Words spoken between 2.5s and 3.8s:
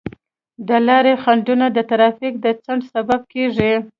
ځنډ سبب کیږي.